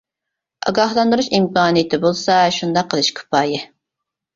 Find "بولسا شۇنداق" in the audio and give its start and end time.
2.09-2.93